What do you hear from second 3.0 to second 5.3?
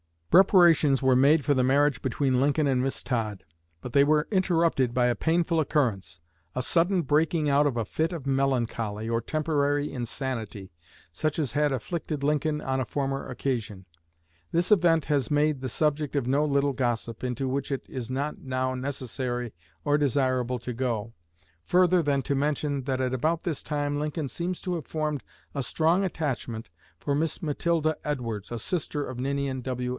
Todd. But they were interrupted by a